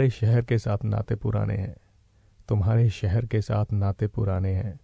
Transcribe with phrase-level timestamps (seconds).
[0.00, 1.76] तुम्हारे शहर के साथ नाते पुराने हैं।
[2.48, 4.80] तुम्हारे शहर के साथ नाते पुराने हैं।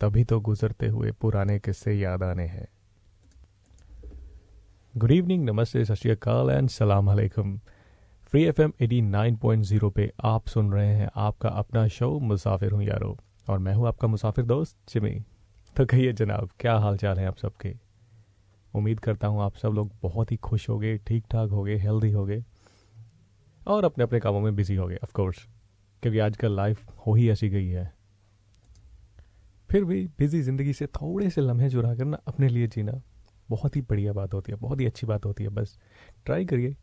[0.00, 2.66] तभी तो गुजरते हुए पुराने किस्से याद आने हैं।
[4.96, 7.58] गुड इवनिंग नमस्ते, सत श्रीकाल एंड सलाम अलैकुम।
[8.22, 12.18] Free F M at nine point zero पे आप सुन रहे हैं आपका अपना शो,
[12.18, 15.24] मुसाफिर हूँ यारो, और मैं हूँ आपका मुसाफिर दोस्त, जिमी।
[15.76, 17.76] तो कहिए जनाब, क्या हाल चाल है आप सबके?
[18.74, 21.76] उम्मीद करता हूँ आप सब लोग बहुत ही खुश हो गए ठीक ठाक हो गए
[21.76, 22.44] हेल्दी हो गए
[23.66, 25.46] और अपने अपने कामों में बिज़ी हो गए ऑफकोर्स
[26.02, 27.92] क्योंकि आजकल लाइफ हो ही ऐसी गई है।
[29.70, 33.00] फिर भी बिज़ी ज़िंदगी से थोड़े से लम्हे चुरा कर ना अपने लिए जीना
[33.50, 35.78] बहुत ही बढ़िया बात होती है बहुत ही अच्छी बात होती है बस
[36.24, 36.76] ट्राई करिए।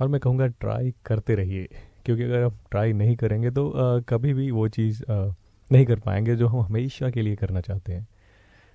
[0.00, 1.68] और मैं कहूँगा ट्राई करते रहिए
[2.04, 5.32] क्योंकि अगर आप ट्राई नहीं करेंगे तो आ, कभी भी वो चीज़ आ,
[5.70, 8.06] नहीं कर पाएँगे जो हम हमेशा के लिए करना चाहते हैं।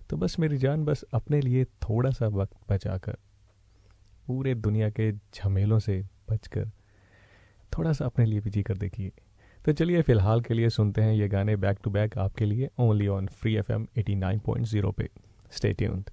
[0.09, 3.17] तो बस मेरी जान बस अपने लिए थोड़ा सा वक्त बचाकर
[4.27, 6.69] पूरे दुनिया के झमेलों से बचकर
[7.71, 9.11] थोड़ा सा अपने लिए भी जी कर देखिए।
[9.65, 13.07] तो चलिए फ़िलहाल के लिए सुनते हैं ये गाने बैक टू बैक आपके लिए only
[13.07, 15.09] on free F M at nine point zero पे।
[15.51, 16.09] स्टे ट्यून्ड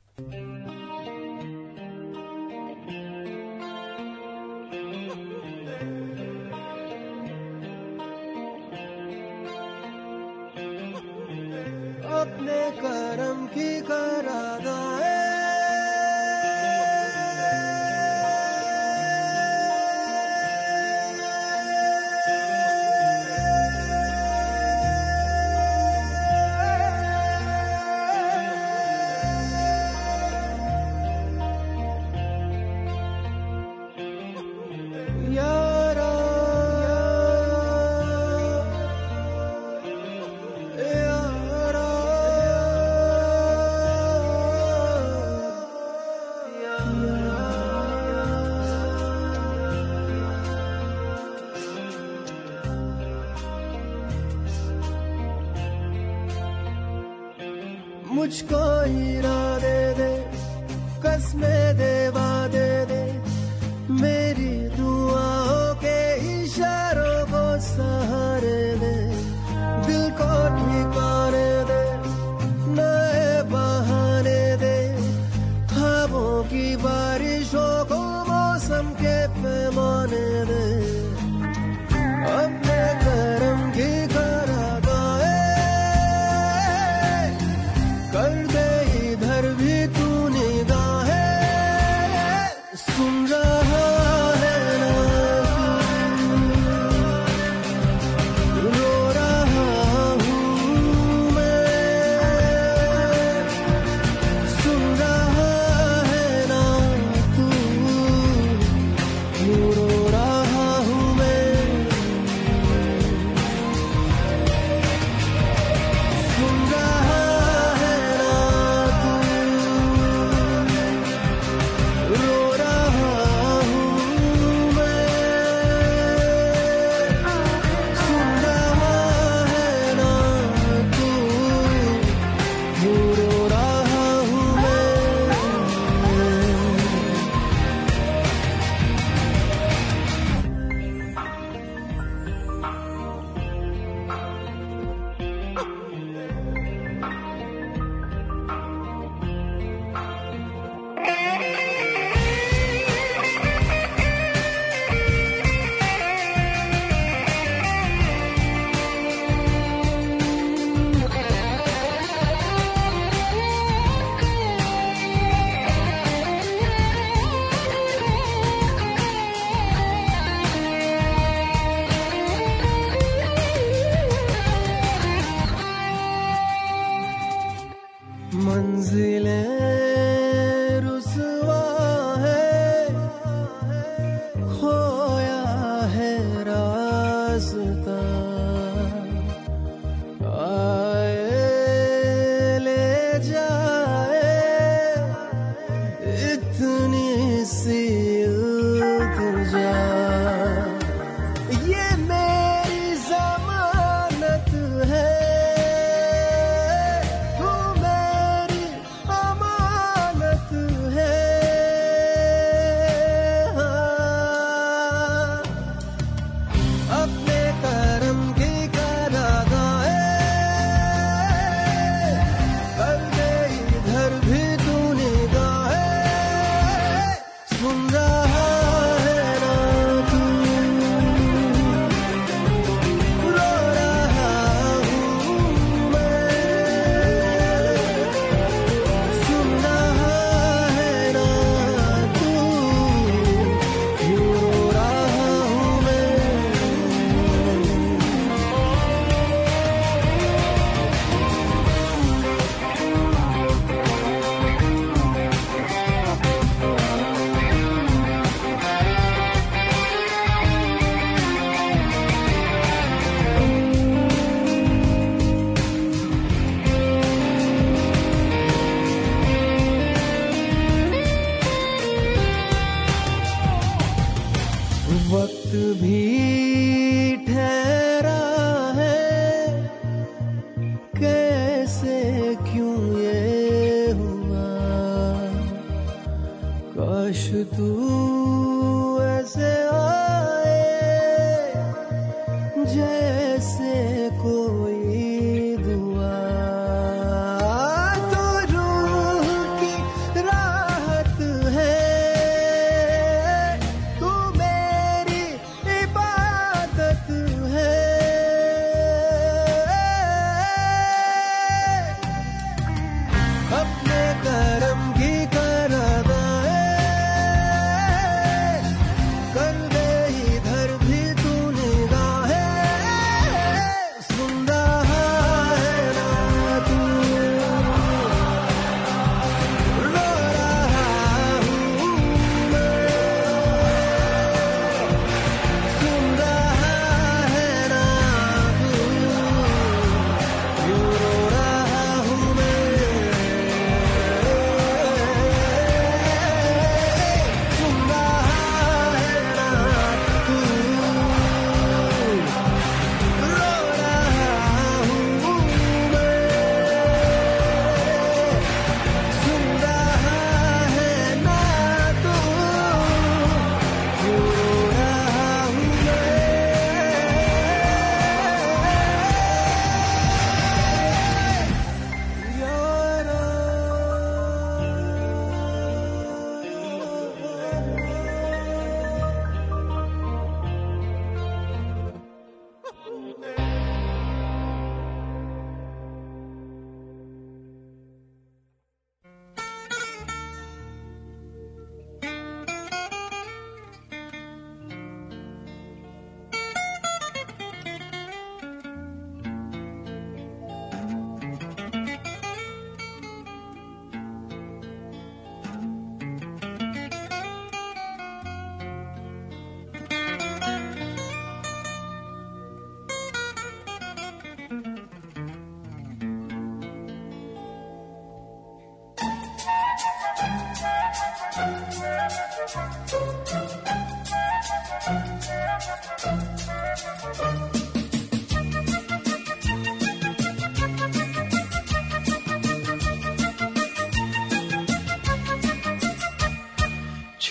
[109.47, 109.84] यूँ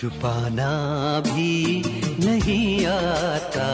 [0.04, 0.70] छुपाना
[1.26, 1.82] भी
[2.20, 3.68] नहीं आता।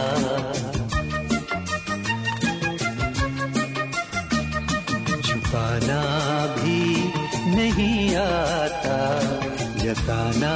[5.22, 6.02] छुपाना
[6.58, 6.82] भी
[7.56, 9.00] नहीं आता,
[9.82, 10.54] जताना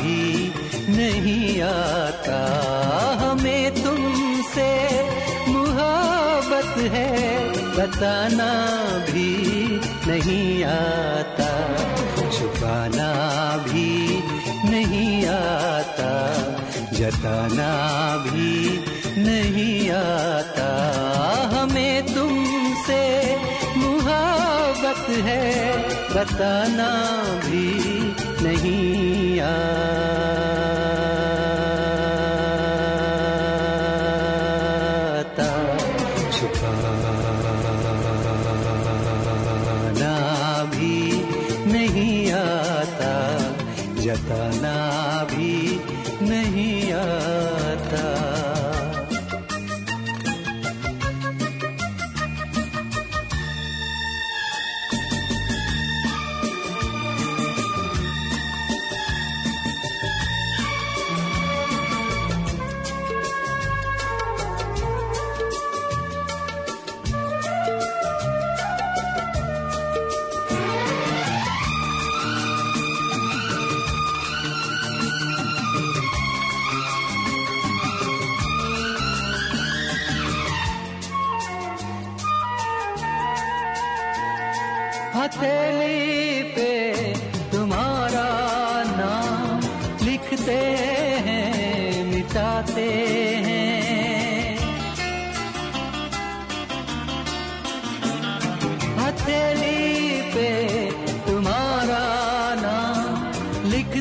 [0.00, 0.52] भी
[0.96, 2.40] नहीं आता।
[3.22, 4.70] हमें तुमसे
[5.48, 7.10] मुहब्बत है,
[7.78, 8.52] बताना
[9.10, 9.32] भी
[10.08, 11.25] नहीं आता।
[15.36, 16.12] आता
[16.92, 17.72] जताना
[18.26, 18.54] भी
[19.24, 20.70] नहीं आता।
[21.54, 23.02] हमें तुमसे
[23.76, 25.46] मुहाबत है
[26.14, 26.90] बताना
[27.46, 27.68] भी
[28.42, 30.85] नहीं आता।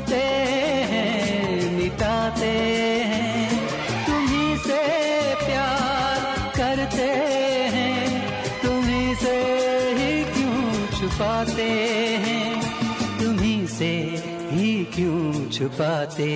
[0.09, 3.49] नाम लिखते हैं, मिटाते हैं।
[4.05, 4.79] तुम्ही से
[5.35, 7.11] प्यार करते
[7.75, 8.21] हैं,
[8.61, 9.37] तुम्ही से
[9.93, 11.69] ही क्यों छुपाते
[12.25, 12.61] हैं?
[13.19, 16.31] तुम्ही से ही क्यों छुपाते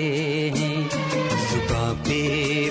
[0.57, 0.89] हैं?
[1.49, 2.69] सुबह पे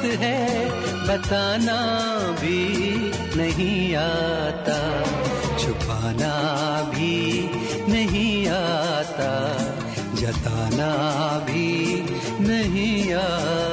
[0.00, 1.78] मुहब्बत है बताना
[2.40, 2.60] भी
[3.36, 4.78] नहीं आता।
[5.58, 6.34] छुपाना
[6.90, 7.16] भी
[7.92, 9.32] नहीं आता
[10.20, 10.92] जताना
[11.46, 11.68] भी
[12.48, 13.69] नहीं आता।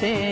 [0.00, 0.29] करते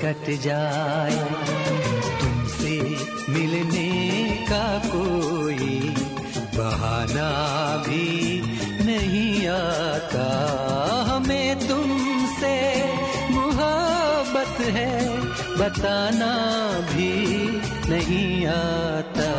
[0.00, 1.16] कट जाए।
[2.20, 2.74] तुमसे
[3.32, 3.90] मिलने
[4.48, 5.94] का कोई
[6.56, 7.30] बहाना
[7.86, 8.42] भी
[8.84, 10.26] नहीं आता।
[11.08, 12.54] हमें तुमसे
[13.30, 14.94] मुहब्बत है,
[15.58, 16.32] बताना
[16.92, 17.12] भी
[17.90, 19.30] नहीं आता।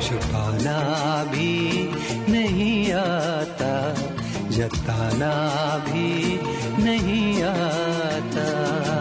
[0.00, 0.78] छुपाना
[1.24, 1.52] भी
[2.32, 3.72] नहीं आता,
[4.50, 5.32] जताना
[5.86, 6.10] भी
[6.84, 8.93] नहीं आता।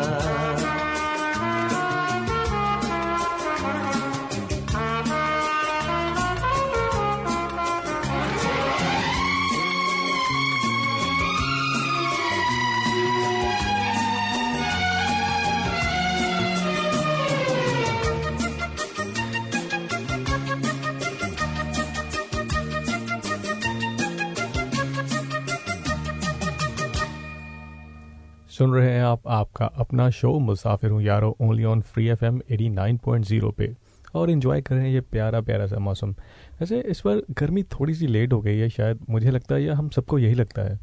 [28.63, 32.39] सुन रहे हैं आप, आपका अपना शो, मुसाफिर हूँ यारो only on free F M
[32.51, 33.67] at nine point zero पे।
[34.15, 36.11] और इन्जॉय कर रहे हैं ये प्यारा प्यारा सा मौसम।
[36.59, 39.75] वैसे इस बार गर्मी थोड़ी सी लेट हो गई है शायद, मुझे लगता है या
[39.75, 40.77] हम सबको यही लगता है।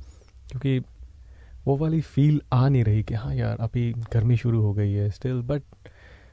[0.50, 0.78] क्योंकि
[1.66, 5.08] वो वाली फील आ नहीं रही कि हाँ यार, अभी गर्मी शुरू हो गई है
[5.10, 5.62] स्टिल बट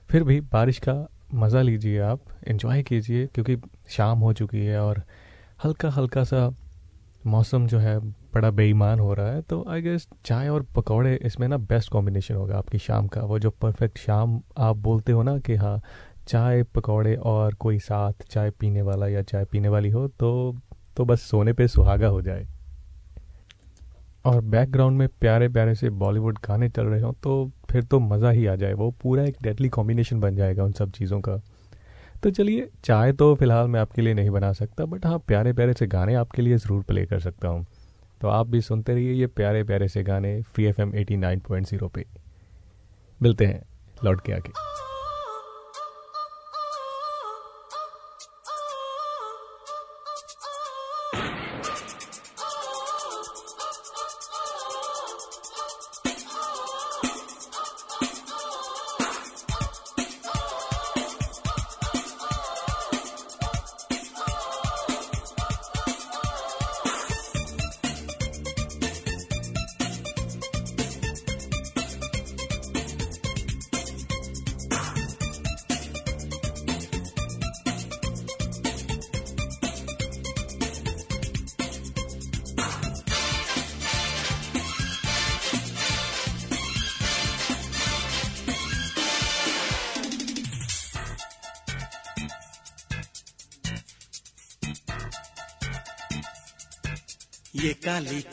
[0.09, 0.95] फिर भी बारिश का
[1.33, 3.57] मज़ा लीजिए आप इन्जॉय कीजिए, क्योंकि
[3.89, 5.03] शाम हो चुकी है और
[5.63, 6.49] हल्का हल्का सा
[7.27, 7.97] मौसम जो है
[8.33, 12.35] बड़ा बेईमान हो रहा है तो आई गेस चाय और पकौड़े इसमें ना बेस्ट कॉम्बिनेशन
[12.35, 15.79] होगा आपकी शाम का। वो जो परफेक्ट शाम आप बोलते हो ना कि हाँ
[16.27, 20.55] चाय, पकौड़े और कोई साथ चाय पीने वाला या चाय पीने वाली हो तो
[20.97, 22.47] तो बस सोने पे सुहागा हो जाए।
[24.25, 28.29] और बैकग्राउंड में प्यारे प्यारे से बॉलीवुड गाने चल रहे हो तो फिर तो मज़ा
[28.29, 31.41] ही आ जाए। वो पूरा एक डेडली कॉम्बिनेशन बन जाएगा उन सब चीज़ों का।
[32.23, 35.73] तो चलिए, चाय तो फ़िलहाल मैं आपके लिए नहीं बना सकता बट हाँ प्यारे प्यारे
[35.73, 37.65] से गाने आपके लिए ज़रूर प्ले कर सकता हूँ।
[38.21, 41.39] तो आप भी सुनते रहिए ये प्यारे प्यारे से गाने free F M at nine
[41.39, 42.05] point zero पे।
[43.19, 43.61] मिलते हैं,
[44.05, 44.66] लौट के आके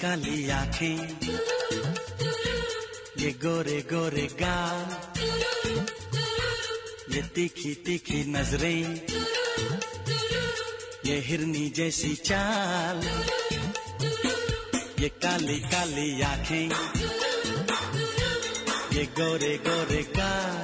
[0.05, 0.97] काली आँखें।
[3.19, 4.89] ये गोरे गोरे गाल,
[7.15, 8.85] ये तीखी तीखी नज़रें,
[11.07, 13.01] ये हिरनी जैसी चाल,
[15.01, 16.69] ये काली काली आँखें,
[18.93, 20.57] ये गोरे गोरे गाल,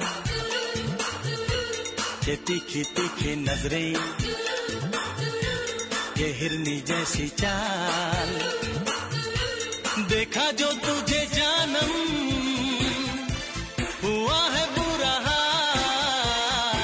[2.29, 3.93] ये तीखी तीखी नज़रें,
[6.17, 8.29] ये हिरनी जैसी चाल।
[10.31, 11.89] देखा जो तुझे जानम,
[14.03, 16.75] हुआ है बुरा हाल।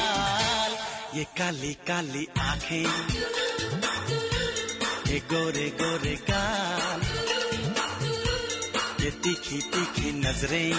[1.17, 2.87] ये काली काली आँखें,
[5.11, 6.99] ये गोरे गोरे गाल
[9.03, 10.73] ये तीखी तीखी नज़रें,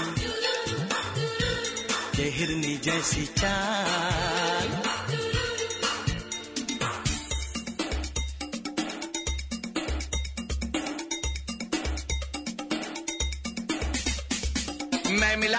[2.18, 4.47] ये हिरनी जैसी चाल।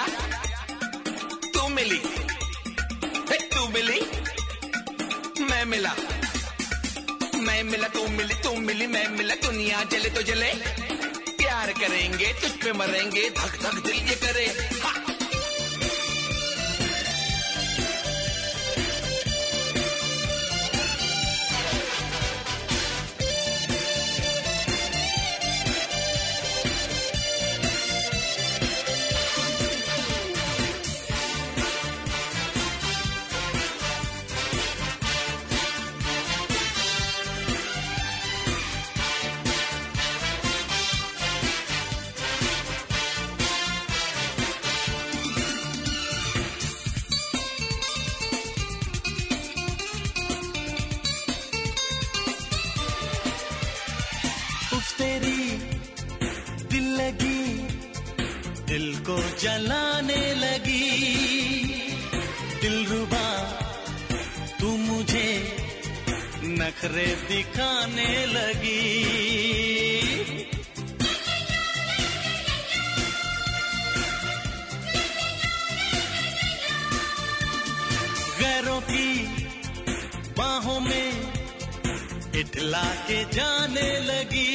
[0.05, 0.37] मिला
[1.49, 1.99] तू मिली।
[3.37, 4.01] तू मिली।
[5.43, 5.95] मैं मिला।
[7.35, 10.53] मैं मिला, तू मिली तू मिली, मैं मिला। दुनिया जले तो जले।
[11.33, 14.45] प्यार करेंगे, तुझ पे मरेंगे। धक धक दिल ये करे।
[14.83, 14.98] हा!
[80.79, 81.33] में
[82.35, 84.51] इठला के जाने लगी।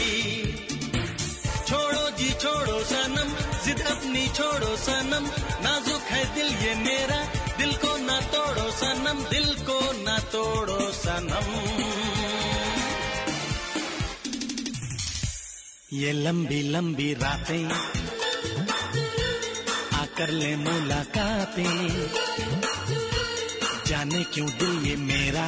[1.67, 3.29] छोड़ो जी, छोड़ो सनम,
[3.65, 5.25] जिद अपनी छोड़ो सनम।
[5.63, 7.23] नाजुक है दिल ये मेरा,
[7.57, 12.14] दिल को ना तोड़ो सनम, दिल को ना तोड़ो सनम।
[15.95, 17.65] ये लंबी लंबी रातें
[19.95, 21.77] आकर ले मुलाकातें।
[23.87, 25.45] जाने क्यों दिल ये मेरा?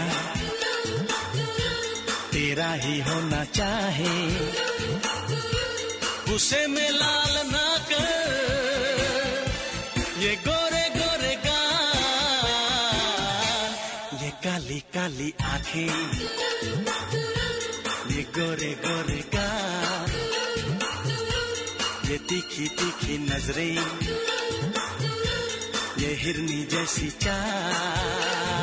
[2.32, 4.16] तेरा ही होना चाहे।
[6.36, 9.46] उसे में लाल ना कर,
[10.20, 12.46] ये गोरे गोरे गाल,
[14.24, 15.96] ये काली काली आँखें,
[18.08, 20.17] ये गोरे गोरे गाल।
[22.18, 23.78] तीखी तीखी नज़रें
[26.02, 28.57] ये हिरनी जैसी चाल।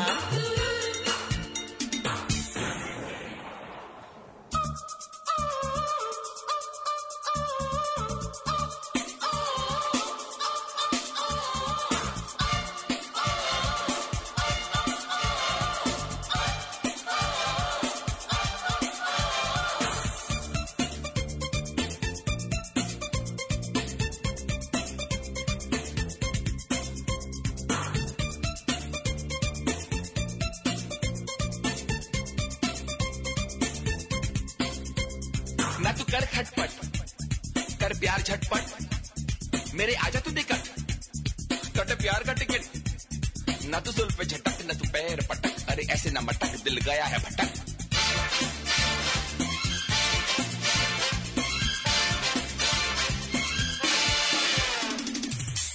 [43.69, 47.05] ना तो सुल पे झटक, न तू पैर पटक। अरे ऐसे ना मटक, दिल गया
[47.05, 47.63] है भटक।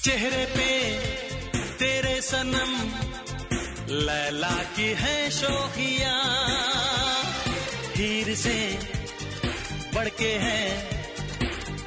[0.04, 0.68] चेहरे पे
[1.78, 2.72] तेरे सनम
[4.06, 6.14] लैला की है शोखिया।
[7.96, 8.58] हीर से
[9.94, 10.62] बढ़ के है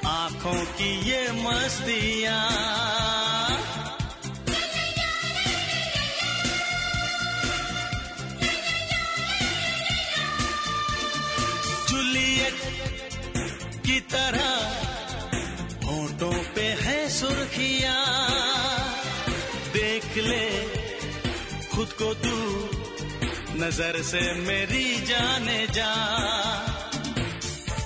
[0.05, 2.41] आँखों की ये मस्तियाँ।
[14.13, 14.49] तरह।
[15.85, 17.95] होठों पे है सुर्खिया।
[19.73, 20.47] देख ले,
[21.75, 22.37] खुद को तू
[23.55, 25.91] नज़र से मेरी जाने जा।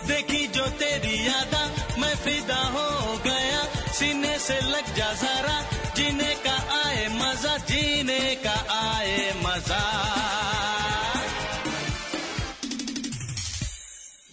[0.08, 1.64] देखी जो तेरी यादा,
[2.00, 3.64] मैं फिदा हो गया।
[3.94, 5.58] सीने से लग जा जरा,
[5.96, 9.84] जीने का आए मज़ा, जीने का आए मज़ा।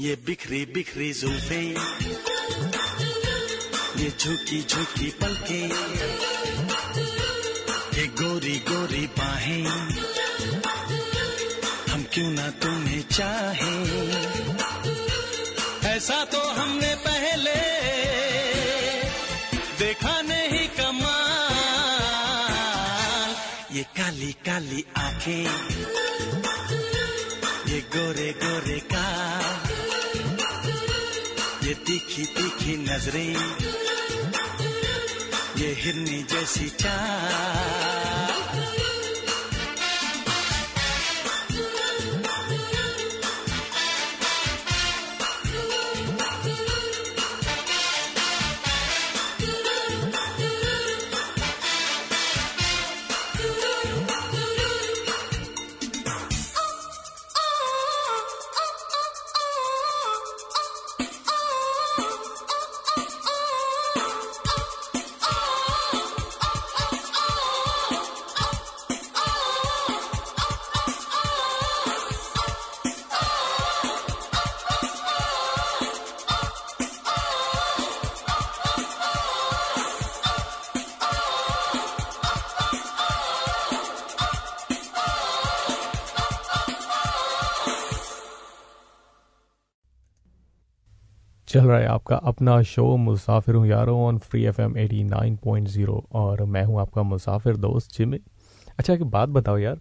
[0.05, 1.61] ये बिखरी बिखरी जुल्फे,
[4.01, 5.61] ये झुकी झुकी पलके,
[7.97, 9.65] ये गोरी गोरी बाहें,
[11.91, 13.77] हम क्यों ना तुम्हें चाहे?
[15.89, 17.57] ऐसा तो हमने पहले
[19.79, 21.15] देखा नहीं कमाल।
[23.77, 25.45] ये काली काली आँखें,
[27.69, 28.79] ये गोरे गोरे
[32.25, 33.37] का तीखी नज़रें
[35.61, 38.74] ये हिरनी जैसी चाल।
[91.65, 95.37] चल रहा है आपका अपना शो मुसाफिर हूँ यारों on free F M at nine
[95.37, 98.19] point zero और मैं हूँ आपका मुसाफिर दोस्त जिमे
[98.79, 99.77] अच्छा एक बात बताओ यार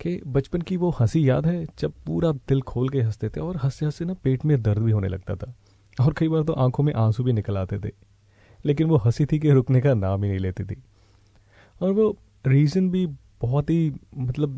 [0.00, 3.56] कि बचपन की वो हँसी याद है जब पूरा दिल खोल के हँसते थे और
[3.56, 5.54] हँसते हँसते ना पेट में दर्द भी होने लगता था
[6.00, 7.90] और कई बार तो आँखों में आँसू भी निकल आते थे,
[8.64, 10.82] लेकिन वो हँसी थी कि रुकने का नाम ही नहीं लेती थी।
[11.82, 13.06] और वो रीज़न भी
[13.40, 14.56] बहुत ही मतलब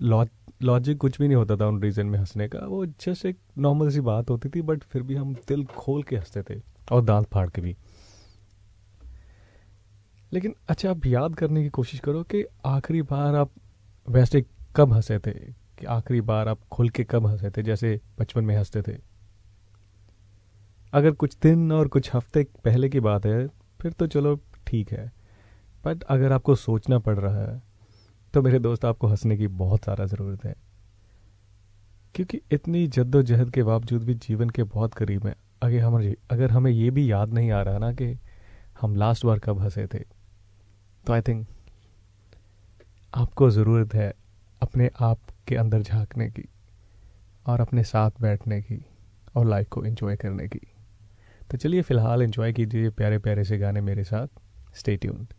[0.62, 3.90] लॉजिक कुछ भी नहीं होता था उन रीज़न में हंसने का। वो जस्ट एक नॉर्मल
[3.90, 7.26] सी बात होती थी बट फिर भी हम दिल खोल के हँसते थे, और दांत
[7.26, 7.76] फाड़ के भी।
[10.32, 13.50] लेकिन अच्छा आप याद करने की कोशिश करो कि आखिरी बार आप
[14.08, 14.44] वैसे
[14.76, 15.60] कब हंसे थे?
[15.78, 18.96] कि आखिरी बार आप खुल के कब हंसे थे, जैसे बचपन में हँसते थे?
[20.92, 23.46] अगर कुछ दिन और कुछ हफ़्ते पहले की बात है,
[23.80, 25.12] फिर तो चलो ठीक है।
[25.84, 27.69] बट अगर आपको सोचना पड़ रहा है
[28.34, 30.54] तो मेरे दोस्त, आपको हंसने की बहुत सारा ज़रूरत है।
[32.14, 36.70] क्योंकि इतनी जद्दोजहद के बावजूद भी जीवन के बहुत करीब हैं। अगर हम अगर हमें
[36.70, 38.16] ये भी याद नहीं आ रहा ना कि
[38.80, 39.98] हम लास्ट बार कब हंसे थे
[41.04, 41.46] तो आई थिंक
[43.14, 44.12] आपको ज़रूरत है
[44.62, 46.44] अपने आप के अंदर झांकने की
[47.46, 48.84] और अपने साथ बैठने की
[49.34, 50.60] और लाइफ को एंजॉय करने की।
[51.50, 54.26] तो चलिए फ़िलहाल एंजॉय कीजिए प्यारे प्यारे से गाने मेरे साथ।
[54.74, 55.34] स्टे ट्यून्ड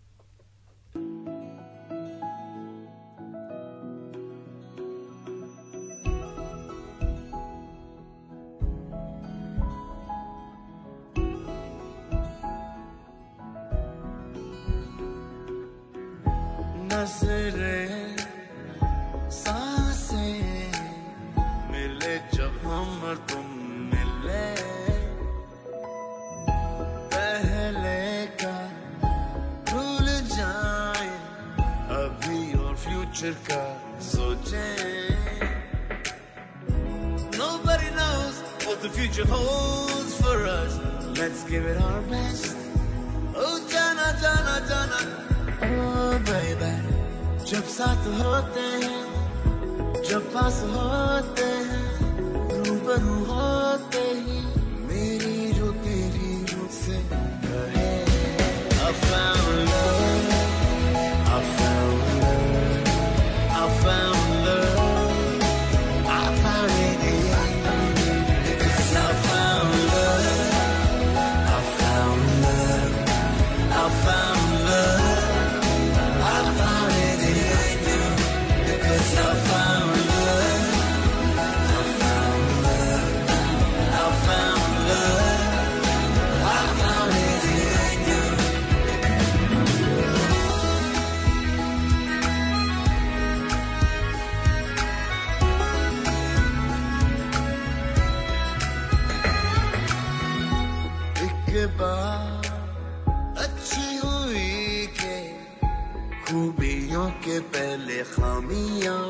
[108.41, 109.04] कमियाँ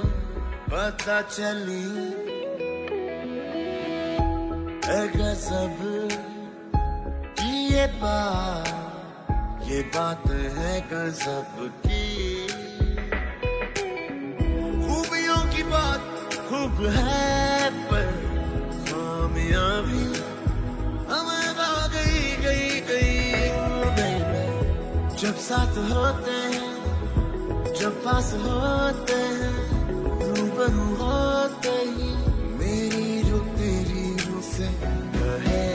[0.67, 1.85] पता चली।
[5.41, 5.77] सब
[7.39, 10.23] की ये बात ये बात
[10.55, 12.47] है गजब की।
[14.81, 16.03] खूबियों की बात
[16.49, 18.07] खूब है, पर
[18.89, 20.05] कामयाबी
[21.11, 23.11] हमें आ गई गई गई
[25.17, 26.70] जब साथ होते हैं
[27.81, 29.53] जब पास होते हैं
[30.35, 32.09] रूबरू होते ही,
[32.59, 34.67] मेरी रूह तेरी रूह से
[35.17, 35.65] कहे,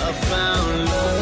[0.00, 1.19] I found love.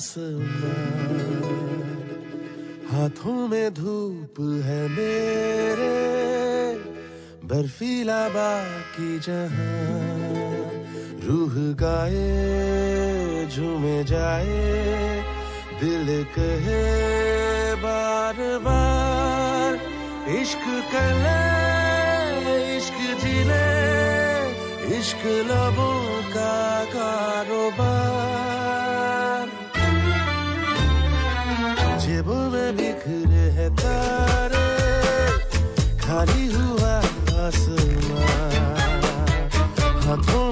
[0.00, 1.18] आसमान
[2.90, 5.88] हाथों में धूप है मेरे,
[7.44, 9.66] बर्फीला बाकी जहाँ
[11.24, 14.62] रूह गाए, झूमे जाए,
[15.80, 16.80] दिल कहे
[17.84, 19.78] बार बार
[20.38, 21.36] इश्क कर ले,
[22.76, 23.68] इश्क जी ले,
[24.98, 26.00] इश्क लबों
[26.32, 26.56] का
[26.94, 28.59] कारोबार।
[32.28, 34.66] में बिखरे है तारे
[36.04, 36.94] खाली हुआ
[37.46, 38.52] आसमान।
[40.04, 40.49] हाथों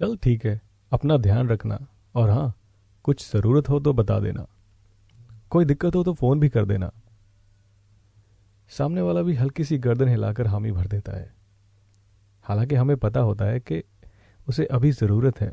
[0.00, 0.60] चल ठीक है,
[0.92, 2.54] अपना ध्यान रखना और हाँ
[3.04, 4.46] कुछ ज़रूरत हो तो बता देना।
[5.50, 6.90] कोई दिक्कत हो तो फ़ोन भी कर देना।
[8.68, 11.34] सामने वाला भी हल्की सी गर्दन हिलाकर हामी भर देता है।
[12.42, 13.82] हालाँकि हमें पता होता है कि
[14.48, 15.52] उसे अभी ज़रूरत है,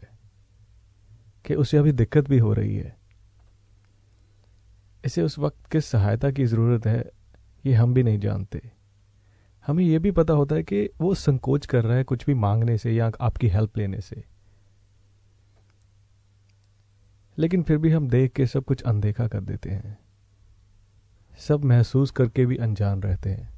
[1.46, 2.98] कि उसे अभी दिक्कत भी हो रही है।
[5.06, 7.12] इसे उस वक्त किस सहायता की ज़रूरत है,
[7.66, 8.62] ये हम भी नहीं जानते।
[9.68, 12.78] हमें यह भी पता होता है कि वो संकोच कर रहा है कुछ भी मांगने
[12.78, 14.37] से या आपकी हेल्प लेने से।
[17.38, 19.98] लेकिन फिर भी हम देख के सब कुछ अनदेखा कर देते हैं।
[21.38, 23.54] सब महसूस करके भी अनजान रहते हैं।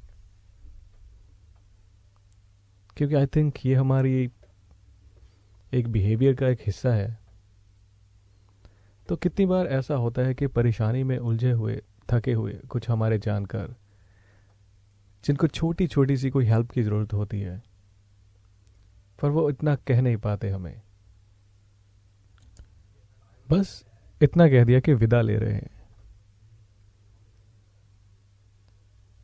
[2.96, 4.30] क्योंकि आई थिंक ये हमारी
[5.72, 7.18] एक बिहेवियर का एक हिस्सा है।
[9.08, 13.18] तो कितनी बार ऐसा होता है कि परेशानी में उलझे हुए, थके हुए कुछ हमारे
[13.18, 13.74] जानकार,
[15.24, 17.62] जिनको छोटी छोटी सी कोई हेल्प की ज़रूरत होती है,
[19.22, 20.82] पर वो इतना कह नहीं पाते हमें।
[23.50, 23.84] बस
[24.20, 25.70] इतना कह दिया कि विदा ले रहे हैं।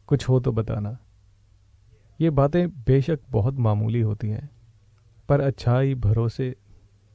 [0.08, 0.96] कुछ हो तो बताना।
[2.20, 4.48] ये बातें बेशक बहुत मामूली होती हैं,
[5.28, 6.54] पर अच्छाई, भरोसे,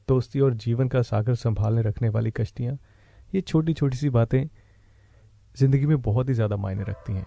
[0.08, 2.78] दोस्ती और जीवन का सागर संभालने रखने वाली कश्तियाँ,
[3.34, 4.44] ये छोटी छोटी सी बातें
[5.56, 7.26] ज़िंदगी में बहुत ही ज़्यादा मायने रखती हैं।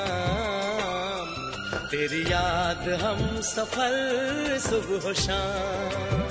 [1.91, 6.21] तेरी याद हम सफल सुबह शाम।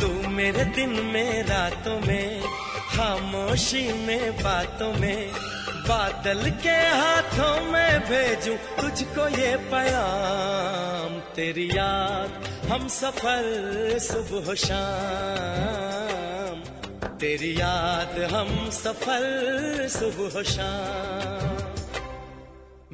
[0.00, 2.42] तू मेरे दिन में, रातों में,
[2.96, 5.32] खामोशी में, बातों में,
[5.88, 16.60] बादल के हाथों में भेजूं तुझको ये पयाम तेरी याद हम सफल सुबह शाम।
[17.08, 21.59] तेरी याद हम सफल सुबह शाम।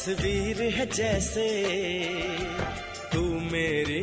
[0.00, 1.46] तस्वीर है जैसे
[3.12, 3.20] तू
[3.52, 4.00] मेरी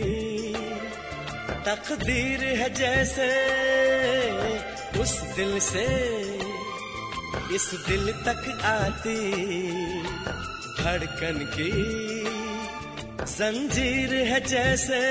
[1.65, 3.29] तकदीर है जैसे
[5.01, 5.85] उस दिल से
[7.55, 9.17] इस दिल तक आती
[10.81, 11.71] धड़कन की
[13.25, 15.01] जंजीर है जैसे।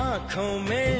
[0.00, 0.99] आँखों में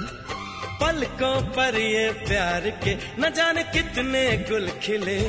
[0.81, 5.21] पलकों पर ये प्यार के न जाने कितने गुल खिले।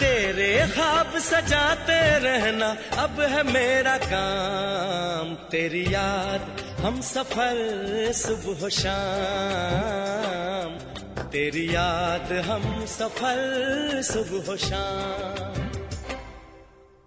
[0.00, 11.74] तेरे ख्वाब सजाते रहना अब है मेरा काम। तेरी याद हम सफल सुबह शाम। तेरी
[11.74, 15.70] याद हम सफल सुबह शाम।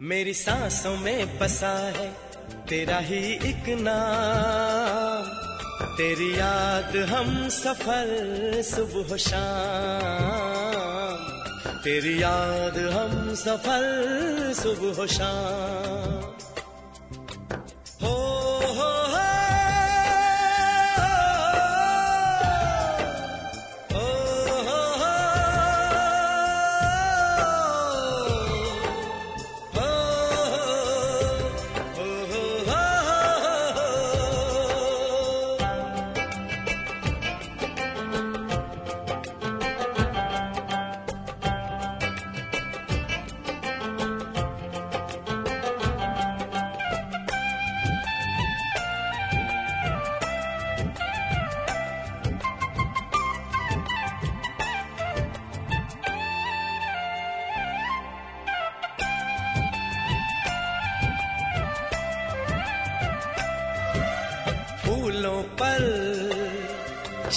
[0.02, 2.16] मेरी सांसों में बसा है
[2.70, 5.39] तेरा ही एक नाम।
[5.82, 11.40] तेरी याद हम सफल सुबह शाम।
[11.84, 16.36] तेरी याद हम सफल सुबह शाम।
[18.06, 18.39] हो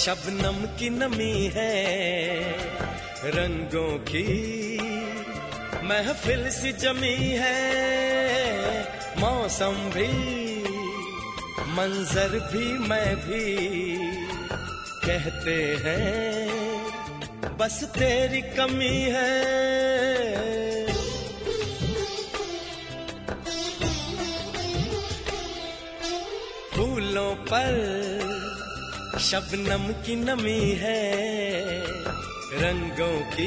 [0.02, 1.74] शबनम की नमी है,
[3.24, 4.24] रंगों की
[5.84, 7.60] महफिल सी जमी है।
[9.18, 10.08] मौसम भी,
[11.68, 13.44] मंजर भी मैं भी
[15.06, 19.30] कहते हैं, बस तेरी कमी है।
[26.72, 28.11] फूलों पर
[29.32, 31.02] शबनम की नमी है,
[32.54, 33.46] रंगों की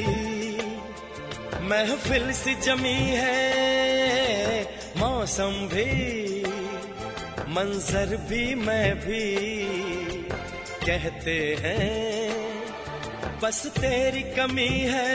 [1.62, 4.64] महफिल सी जमी है।
[4.98, 5.86] मौसम भी,
[7.54, 9.22] मंजर भी मैं भी
[10.86, 12.34] कहते हैं,
[13.42, 15.14] बस तेरी कमी है।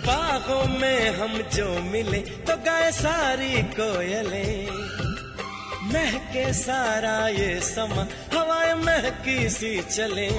[0.00, 4.66] बागों में हम जो मिले तो गाय सारी कोयलें,
[5.84, 10.30] महके सारा ये समा हवाएँ महकी सी चले।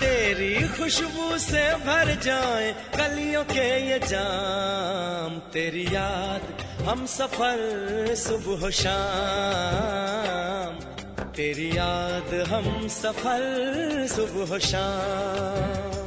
[0.00, 6.42] तेरी खुशबू से भर जाए कलियों के ये जाम। तेरी याद
[6.82, 16.06] हम सफ़र सुबह शाम। तेरी याद हम सफ़र सुबह शाम।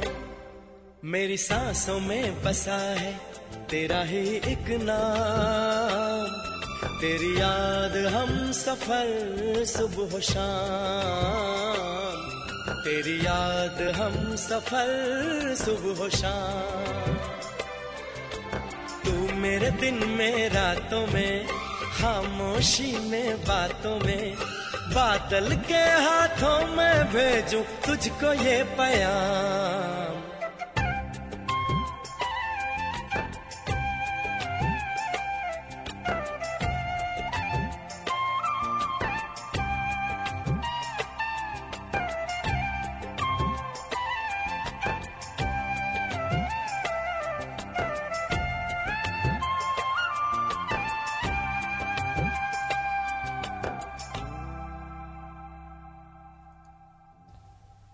[1.04, 3.20] मेरी सांसों में बसा है
[3.70, 6.51] तेरा ही एक नाम।
[6.84, 11.92] तेरी याद हम सफ़र, सुबह शाम।
[12.84, 17.14] तेरी याद हम सफ़र, सुबह शाम।
[19.04, 21.46] तू मेरे दिन में, रातों में,
[21.98, 24.36] खामोशी में, बातों में,
[24.74, 30.21] बादल के हाथों में भेजूं तुझको ये पयाम।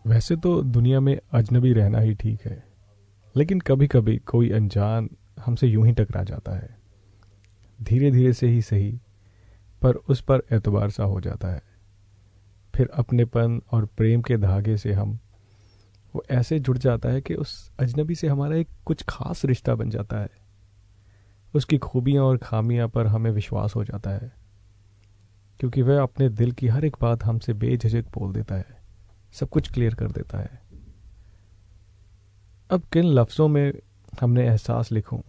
[0.09, 2.63] वैसे तो दुनिया में अजनबी रहना ही ठीक है,
[3.35, 6.77] लेकिन कभी कभी कोई अनजान हमसे यूँ ही टकरा जाता है।
[7.79, 8.91] धीरे धीरे से ही सही,
[9.83, 11.63] पर उस पर एतबार सा हो जाता है।
[12.75, 15.19] फिर अपनेपन और प्रेम के धागे से हम,
[16.15, 19.91] वो ऐसे जुड़ जाता है कि उस अजनबी से हमारा एक कुछ खास रिश्ता बन
[19.91, 20.31] जाता है।
[21.55, 24.33] उसकी खूबियाँ और खामियाँ पर हमें विश्वास हो जाता है,
[25.61, 28.78] क्योंकि वह अपने दिल की हर एक बात हमसे बेझिझक बोल देता है।
[29.39, 30.63] सब कुछ क्लियर कर देता है।
[32.71, 33.73] अब किन लफ्ज़ों में
[34.21, 35.21] हमने एहसास लिखूं?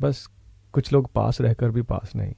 [0.00, 0.28] बस
[0.74, 2.34] कुछ लोग पास रहकर भी पास नहीं,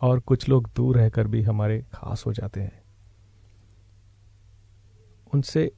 [0.00, 2.82] और कुछ लोग दूर रहकर भी हमारे खास हो जाते हैं।
[5.34, 5.72] उनसे,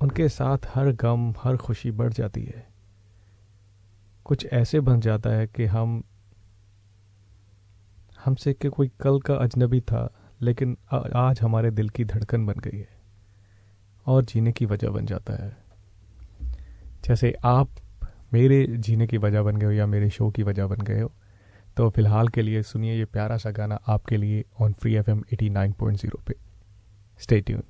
[0.00, 2.66] उनके साथ हर गम, हर खुशी बढ़ जाती है।
[4.24, 6.02] कुछ ऐसे बन जाता है कि हम,
[8.24, 10.08] हमसे के कोई कल का अजनबी था,
[10.42, 10.76] लेकिन
[11.16, 12.97] आज हमारे दिल की धड़कन बन गई है।
[14.08, 15.56] और जीने की वजह बन जाता है।
[17.04, 17.68] जैसे आप
[18.32, 21.12] मेरे जीने की वजह बन गए हो या मेरे शो की वजह बन गए हो
[21.76, 25.22] तो फ़िलहाल के लिए सुनिए ये प्यारा सा गाना आपके लिए on free F M
[25.32, 26.34] at nine point zero पे।
[27.20, 27.62] स्टे ट्यून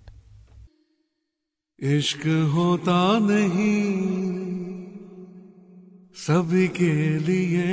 [1.79, 3.83] इश्क होता नहीं
[6.17, 7.67] सभी के लिए।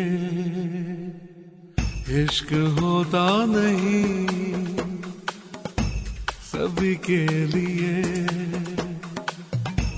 [2.23, 4.84] इश्क होता नहीं
[6.55, 7.97] सभी के लिए।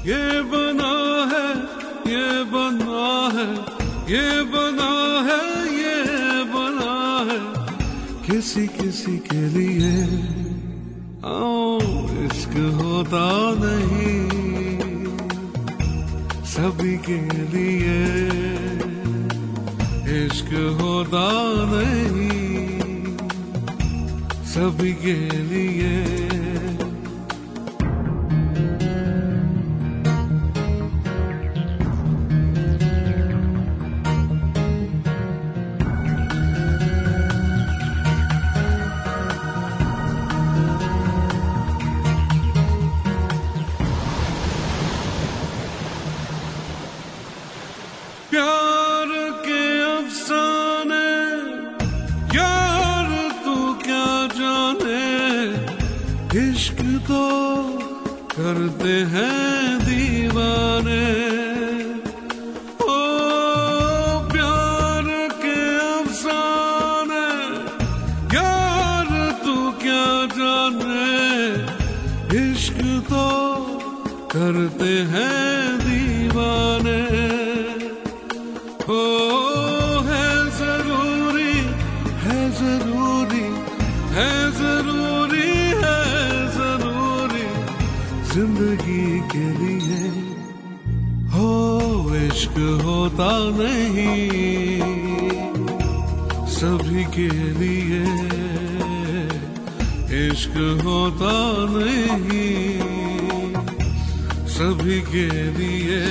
[0.10, 0.94] ये बना
[1.34, 1.50] है,
[2.14, 3.54] ये बना है,
[4.12, 4.94] ये बना
[5.28, 6.04] है, ये
[6.44, 6.96] बना
[7.30, 7.40] है।
[8.28, 10.04] किसी किसी के लिए
[11.26, 11.80] आओ,
[12.26, 14.28] इश्क होता नहीं।
[16.46, 17.22] सभी के
[17.54, 18.28] लिए
[20.26, 21.28] इश्क होता
[21.68, 22.58] नहीं।
[24.46, 26.27] सभी के लिए
[58.88, 59.27] करते
[101.08, 101.36] होता
[101.70, 102.80] नहीं।
[104.48, 105.28] सभी के
[105.58, 106.02] लिए।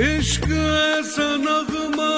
[0.00, 2.09] इश्क ऐसा नगमा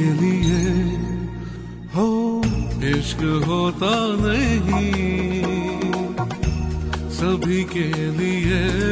[0.00, 0.60] के लिए
[1.94, 2.08] हो
[2.88, 3.90] इश्क होता
[4.20, 5.42] नहीं।
[7.18, 7.88] सभी के
[8.18, 8.89] लिए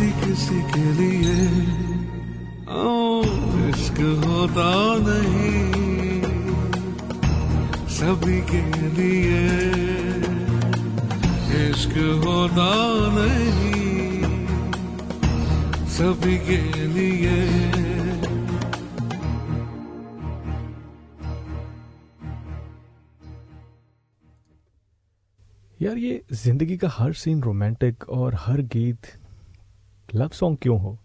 [0.00, 1.34] किसी किसी के लिए।
[3.70, 6.22] इश्क होता नहीं।
[7.88, 9.46] सभी के लिए
[11.70, 12.70] इश्क होता
[13.10, 14.46] नहीं।
[15.88, 17.36] सभी के लिए।
[25.82, 28.98] यार, ये ज़िंदगी का हर सीन रोमांटिक और हर गीत
[30.14, 30.98] लव सॉन्ग क्यों हो?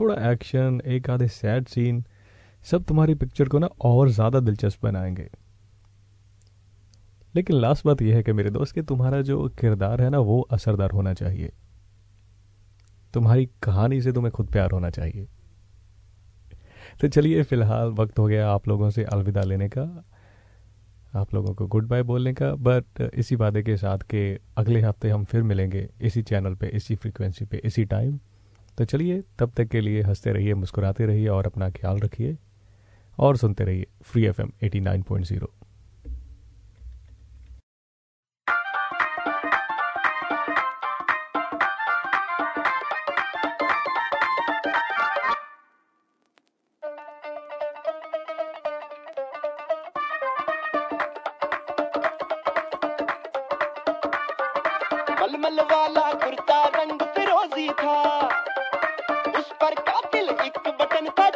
[0.00, 2.04] थोड़ा एक्शन एक आधे सैड सीन
[2.64, 5.30] सब तुम्हारी पिक्चर को ना और ज़्यादा दिलचस्प बनाएँगे।
[7.34, 10.40] लेकिन लास्ट बात यह है कि मेरे दोस्त, कि तुम्हारा जो किरदार है ना, वो
[10.40, 11.52] असरदार होना चाहिए।
[13.14, 15.28] तुम्हारी कहानी से तुम्हें खुद प्यार होना चाहिए।
[17.00, 20.04] तो चलिए, फ़िलहाल वक्त हो गया आप लोगों से अलविदा लेने का।
[21.16, 24.22] आप लोगों को गुड बाय बोलने का बट इसी वादे के साथ के
[24.56, 28.18] अगले हफ़्ते हम फिर मिलेंगे इसी चैनल पे, इसी फ्रीक्वेंसी पे, इसी टाइम
[28.78, 32.36] तो चलिए, तब तक के लिए हँसते रहिए, मुस्कुराते रहिए और अपना ख्याल रखिए
[33.18, 35.52] और सुनते रहिए free F M at nine point zero
[61.06, 61.35] एक बटन